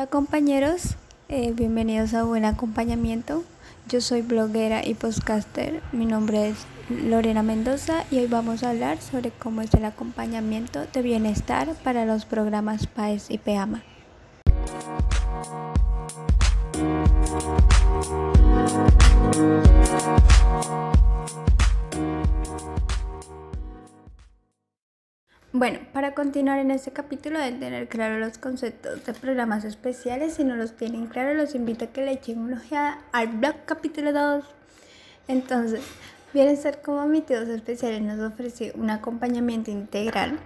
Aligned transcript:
Hola 0.00 0.08
compañeros, 0.08 0.94
eh, 1.28 1.52
bienvenidos 1.54 2.14
a 2.14 2.22
Buen 2.22 2.46
Acompañamiento. 2.46 3.44
Yo 3.86 4.00
soy 4.00 4.22
bloguera 4.22 4.82
y 4.82 4.94
podcaster, 4.94 5.82
mi 5.92 6.06
nombre 6.06 6.48
es 6.48 6.56
Lorena 6.88 7.42
Mendoza 7.42 8.04
y 8.10 8.20
hoy 8.20 8.26
vamos 8.26 8.62
a 8.62 8.70
hablar 8.70 9.02
sobre 9.02 9.30
cómo 9.30 9.60
es 9.60 9.74
el 9.74 9.84
acompañamiento 9.84 10.86
de 10.86 11.02
bienestar 11.02 11.74
para 11.84 12.06
los 12.06 12.24
programas 12.24 12.86
PAES 12.86 13.30
y 13.30 13.36
PEAMA. 13.36 13.82
Bueno, 25.52 25.80
para 25.92 26.14
continuar 26.14 26.60
en 26.60 26.70
este 26.70 26.92
capítulo 26.92 27.40
deben 27.40 27.58
tener 27.58 27.88
claro 27.88 28.20
los 28.20 28.38
conceptos 28.38 29.04
de 29.04 29.12
programas 29.12 29.64
especiales. 29.64 30.34
Si 30.34 30.44
no 30.44 30.54
los 30.54 30.76
tienen 30.76 31.08
claros, 31.08 31.36
los 31.36 31.56
invito 31.56 31.86
a 31.86 31.88
que 31.88 32.04
le 32.04 32.12
echen 32.12 32.38
una 32.38 32.58
ojeada 32.58 33.00
al 33.10 33.26
blog 33.26 33.56
capítulo 33.66 34.12
2. 34.12 34.44
Entonces, 35.26 35.80
Bienestar 36.32 36.80
como 36.82 37.04
Mitidos 37.08 37.48
Especiales 37.48 38.00
nos 38.00 38.20
ofrece 38.20 38.72
un 38.76 38.90
acompañamiento 38.90 39.72
integral, 39.72 40.38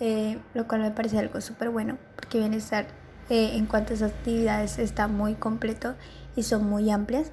eh, 0.00 0.36
lo 0.54 0.66
cual 0.66 0.80
me 0.80 0.90
parece 0.90 1.20
algo 1.20 1.40
súper 1.40 1.70
bueno, 1.70 1.96
porque 2.16 2.40
Bienestar 2.40 2.88
eh, 3.28 3.52
en 3.54 3.66
cuanto 3.66 3.94
a 3.94 3.98
sus 3.98 4.08
actividades 4.08 4.80
está 4.80 5.06
muy 5.06 5.34
completo 5.34 5.94
y 6.34 6.42
son 6.42 6.68
muy 6.68 6.90
amplias. 6.90 7.30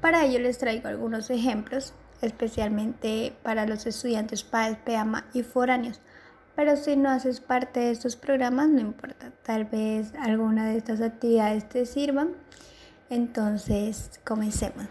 Para 0.00 0.24
ello 0.24 0.38
les 0.38 0.56
traigo 0.56 0.88
algunos 0.88 1.28
ejemplos, 1.28 1.92
especialmente 2.22 3.34
para 3.42 3.66
los 3.66 3.84
estudiantes 3.84 4.42
PAES, 4.42 4.78
PEAMA 4.78 5.26
y 5.34 5.42
foráneos. 5.42 6.00
Pero 6.60 6.76
si 6.76 6.94
no 6.94 7.08
haces 7.08 7.40
parte 7.40 7.80
de 7.80 7.90
estos 7.90 8.16
programas, 8.16 8.68
no 8.68 8.80
importa, 8.80 9.32
tal 9.44 9.64
vez 9.64 10.12
alguna 10.20 10.66
de 10.66 10.76
estas 10.76 11.00
actividades 11.00 11.66
te 11.66 11.86
sirvan. 11.86 12.32
Entonces, 13.08 14.20
comencemos. 14.24 14.84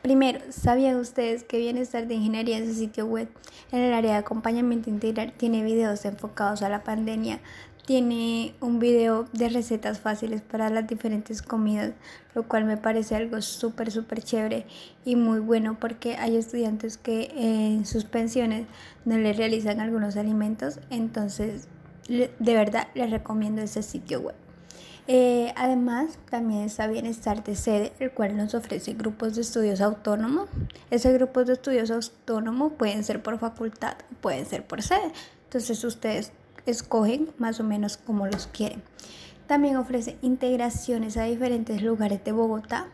Primero, 0.00 0.40
¿sabían 0.48 0.96
ustedes 0.96 1.44
que 1.44 1.58
Bienestar 1.58 2.06
de 2.06 2.14
Ingeniería 2.14 2.56
en 2.56 2.66
su 2.66 2.78
sitio 2.78 3.04
web 3.04 3.28
en 3.72 3.80
el 3.80 3.92
área 3.92 4.12
de 4.12 4.16
acompañamiento 4.16 4.88
integral 4.88 5.34
tiene 5.36 5.62
videos 5.62 6.06
enfocados 6.06 6.62
a 6.62 6.70
la 6.70 6.82
pandemia 6.82 7.40
tiene 7.86 8.54
un 8.60 8.78
video 8.78 9.26
de 9.32 9.48
recetas 9.48 10.00
fáciles 10.00 10.40
para 10.40 10.70
las 10.70 10.86
diferentes 10.86 11.42
comidas, 11.42 11.92
lo 12.34 12.48
cual 12.48 12.64
me 12.64 12.76
parece 12.76 13.14
algo 13.14 13.42
súper, 13.42 13.90
súper 13.90 14.22
chévere 14.22 14.66
y 15.04 15.16
muy 15.16 15.40
bueno 15.40 15.76
porque 15.78 16.16
hay 16.16 16.36
estudiantes 16.36 16.96
que 16.96 17.30
en 17.36 17.84
sus 17.84 18.04
pensiones 18.04 18.66
no 19.04 19.18
les 19.18 19.36
realizan 19.36 19.80
algunos 19.80 20.16
alimentos, 20.16 20.80
entonces 20.90 21.68
de 22.08 22.54
verdad 22.54 22.88
les 22.94 23.10
recomiendo 23.10 23.62
ese 23.62 23.82
sitio 23.82 24.20
web. 24.20 24.34
Eh, 25.06 25.52
además, 25.56 26.18
también 26.30 26.62
está 26.62 26.86
Bienestar 26.86 27.44
de 27.44 27.56
Sede, 27.56 27.92
el 27.98 28.12
cual 28.12 28.38
nos 28.38 28.54
ofrece 28.54 28.94
grupos 28.94 29.34
de 29.34 29.42
estudios 29.42 29.82
autónomos. 29.82 30.48
Esos 30.90 31.12
grupos 31.12 31.46
de 31.46 31.52
estudios 31.52 31.90
autónomos 31.90 32.72
pueden 32.78 33.04
ser 33.04 33.22
por 33.22 33.38
facultad, 33.38 33.96
pueden 34.22 34.46
ser 34.46 34.66
por 34.66 34.80
sede. 34.80 35.12
Entonces, 35.44 35.84
ustedes 35.84 36.32
escogen 36.66 37.28
más 37.38 37.60
o 37.60 37.64
menos 37.64 37.96
como 37.96 38.26
los 38.26 38.46
quieren. 38.46 38.82
También 39.46 39.76
ofrece 39.76 40.16
integraciones 40.22 41.16
a 41.16 41.24
diferentes 41.24 41.82
lugares 41.82 42.24
de 42.24 42.32
Bogotá. 42.32 42.86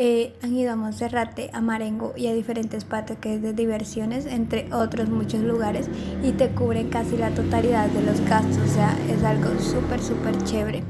Eh, 0.00 0.36
han 0.42 0.54
ido 0.54 0.72
a 0.72 0.76
Monserrate, 0.76 1.50
a 1.52 1.60
Marengo 1.60 2.12
y 2.16 2.28
a 2.28 2.34
diferentes 2.34 2.84
parques 2.84 3.42
de 3.42 3.52
diversiones, 3.52 4.26
entre 4.26 4.72
otros 4.72 5.08
muchos 5.08 5.40
lugares, 5.40 5.88
y 6.22 6.32
te 6.32 6.50
cubren 6.50 6.88
casi 6.88 7.16
la 7.16 7.30
totalidad 7.30 7.88
de 7.88 8.02
los 8.02 8.20
gastos, 8.20 8.58
o 8.58 8.72
sea, 8.72 8.96
es 9.08 9.24
algo 9.24 9.58
súper, 9.58 10.00
súper 10.00 10.38
chévere. 10.44 10.84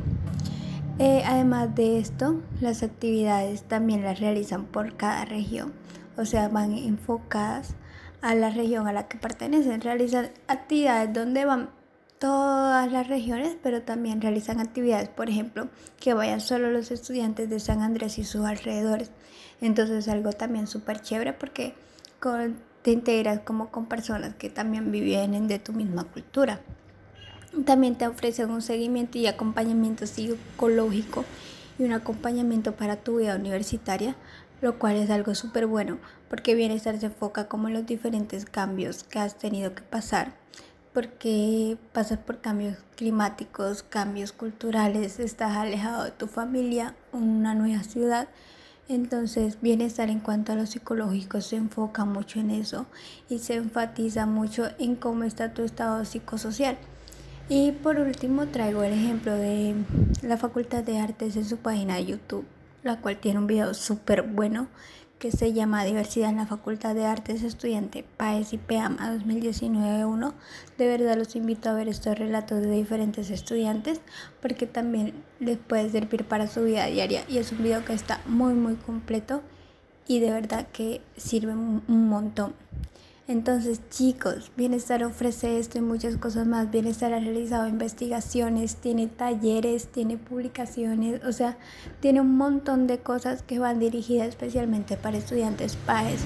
Eh, 0.98 1.22
además 1.25 1.75
de 1.75 1.98
esto, 1.98 2.42
las 2.60 2.82
actividades 2.82 3.62
también 3.62 4.03
las 4.03 4.20
realizan 4.20 4.66
por 4.66 4.97
cada 4.97 5.25
región, 5.25 5.72
o 6.19 6.27
sea, 6.27 6.48
van 6.48 6.72
enfocadas 6.72 7.77
a 8.21 8.34
la 8.34 8.50
región 8.50 8.88
a 8.88 8.92
la 8.92 9.09
que 9.09 9.16
pertenecen, 9.16 9.81
realizan 9.81 10.31
actividades 10.48 11.15
donde 11.15 11.47
van 11.47 11.71
todas 12.18 12.90
las 12.90 13.06
regiones, 13.06 13.56
pero 13.62 13.82
también 13.82 14.20
realizan 14.20 14.60
actividades, 14.60 15.08
por 15.08 15.28
ejemplo, 15.28 15.68
que 16.00 16.14
vayan 16.14 16.40
solo 16.40 16.70
los 16.70 16.90
estudiantes 16.90 17.48
de 17.48 17.60
San 17.60 17.80
Andrés 17.82 18.18
y 18.18 18.24
sus 18.24 18.44
alrededores. 18.44 19.10
Entonces 19.60 20.06
es 20.06 20.08
algo 20.08 20.32
también 20.32 20.66
súper 20.66 21.00
chévere 21.00 21.32
porque 21.32 21.74
te 22.82 22.90
integras 22.90 23.40
como 23.40 23.70
con 23.70 23.86
personas 23.86 24.34
que 24.34 24.50
también 24.50 24.90
viven 24.90 25.48
de 25.48 25.58
tu 25.58 25.72
misma 25.72 26.04
cultura. 26.04 26.60
También 27.64 27.96
te 27.96 28.06
ofrecen 28.06 28.50
un 28.50 28.62
seguimiento 28.62 29.18
y 29.18 29.26
acompañamiento 29.26 30.06
psicológico 30.06 31.24
y 31.78 31.84
un 31.84 31.92
acompañamiento 31.92 32.72
para 32.72 32.96
tu 32.96 33.18
vida 33.18 33.36
universitaria, 33.36 34.16
lo 34.60 34.78
cual 34.78 34.96
es 34.96 35.10
algo 35.10 35.34
súper 35.34 35.66
bueno 35.66 35.98
porque 36.28 36.54
bienestar 36.54 36.98
se 36.98 37.06
enfoca 37.06 37.48
como 37.48 37.68
en 37.68 37.74
los 37.74 37.86
diferentes 37.86 38.44
cambios 38.44 39.04
que 39.04 39.18
has 39.18 39.38
tenido 39.38 39.74
que 39.74 39.82
pasar 39.82 40.34
porque 40.98 41.76
pasas 41.92 42.19
por 42.19 42.41
cambios 42.41 42.76
climáticos, 42.97 43.84
cambios 43.84 44.32
culturales, 44.32 45.20
estás 45.20 45.56
alejado 45.56 46.03
de 46.03 46.10
tu 46.10 46.26
familia, 46.26 46.97
una 47.12 47.54
nueva 47.54 47.84
ciudad. 47.84 48.26
Entonces, 48.88 49.60
bienestar 49.60 50.10
en 50.10 50.19
cuanto 50.19 50.50
a 50.50 50.56
lo 50.56 50.66
psicológico 50.66 51.41
se 51.41 51.54
enfoca 51.54 52.04
mucho 52.04 52.41
en 52.41 52.50
eso 52.50 52.86
y 53.28 53.38
se 53.38 53.54
enfatiza 53.54 54.26
mucho 54.26 54.70
en 54.81 54.97
cómo 54.97 55.22
está 55.22 55.54
tu 55.54 55.62
estado 55.62 56.04
psicosocial. 56.04 56.76
Y 57.48 57.70
por 57.70 58.00
último, 58.00 58.48
traigo 58.48 58.82
el 58.82 58.92
ejemplo 58.92 59.36
de 59.36 59.76
la 60.22 60.36
Facultad 60.36 60.82
de 60.82 60.98
Artes 60.98 61.36
en 61.36 61.44
su 61.44 61.59
página 61.59 61.94
de 61.94 62.06
YouTube, 62.06 62.44
la 62.82 63.00
cual 63.00 63.19
tiene 63.19 63.38
un 63.38 63.47
video 63.47 63.72
súper 63.72 64.25
bueno 64.25 64.66
que 65.18 65.32
se 65.32 65.52
llama 65.52 65.84
Diversidad 65.84 66.30
en 66.30 66.36
la 66.36 66.46
Facultad 66.46 66.94
de 66.94 67.04
Artes 67.04 67.42
Estudiante 67.42 68.04
PAES 68.16 68.52
y 68.52 68.58
PEAMA 68.58 69.18
2019-1. 69.18 70.32
De 70.78 70.86
verdad 70.86 71.16
los 71.16 71.34
invito 71.34 71.70
a 71.70 71.74
ver 71.74 71.88
estos 71.88 72.18
relatos 72.18 72.60
de 72.60 72.70
diferentes 72.70 73.30
estudiantes 73.30 74.00
porque 74.40 74.66
también 74.66 75.14
les 75.40 75.58
puede 75.58 75.90
servir 75.90 76.24
para 76.24 76.46
su 76.46 76.62
vida 76.62 76.86
diaria 76.86 77.24
y 77.28 77.38
es 77.38 77.50
un 77.52 77.62
video 77.62 77.84
que 77.84 77.94
está 77.94 78.20
muy 78.26 78.54
muy 78.54 78.76
completo 78.76 79.42
y 80.06 80.20
de 80.20 80.30
verdad 80.30 80.68
que 80.72 81.00
sirve 81.16 81.52
un 81.52 82.08
montón. 82.08 82.54
Entonces, 83.28 83.83
chicos, 83.91 84.50
Bienestar 84.56 85.05
ofrece 85.05 85.59
esto 85.59 85.77
y 85.77 85.83
muchas 85.83 86.16
cosas 86.16 86.47
más. 86.47 86.71
Bienestar 86.71 87.12
ha 87.12 87.21
realizado 87.21 87.69
investigaciones, 87.69 88.77
tiene 88.77 89.06
talleres, 89.06 89.89
tiene 89.89 90.16
publicaciones, 90.16 91.22
o 91.22 91.33
sea, 91.33 91.59
tiene 92.00 92.22
un 92.22 92.39
montón 92.39 92.87
de 92.87 93.00
cosas 93.00 93.43
que 93.43 93.59
van 93.59 93.81
dirigidas 93.81 94.28
especialmente 94.28 94.97
para 94.97 95.19
estudiantes 95.19 95.77
PAES, 95.77 96.22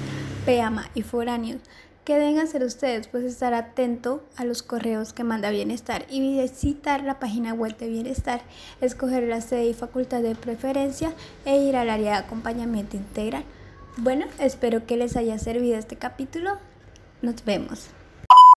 PEAMA 0.47 0.91
y 0.95 1.03
foráneos. 1.03 1.61
¿Qué 2.05 2.15
deben 2.15 2.39
hacer 2.39 2.63
ustedes? 2.63 3.09
Pues 3.09 3.25
estar 3.25 3.53
atento 3.53 4.23
a 4.37 4.45
los 4.45 4.63
correos 4.63 5.13
que 5.13 5.25
manda 5.25 5.51
Bienestar 5.51 6.07
y 6.09 6.21
visitar 6.21 7.03
la 7.03 7.19
página 7.19 7.53
web 7.53 7.77
de 7.79 7.89
Bienestar, 7.89 8.43
escoger 8.81 9.25
la 9.25 9.41
sede 9.41 9.67
y 9.67 9.75
facultad 9.75 10.23
de 10.23 10.37
preferencia 10.37 11.13
e 11.47 11.65
ir 11.65 11.75
al 11.75 11.91
área 11.91 12.13
de 12.13 12.19
acompañamiento 12.19 12.97
integral. 12.97 13.43
Bueno, 13.97 14.27
espero 14.39 14.87
que 14.87 14.97
les 14.97 15.17
haya 15.17 15.37
servido 15.41 15.77
este 15.77 15.97
capítulo. 15.97 16.59
Nos 17.23 17.45
vemos. 17.45 17.89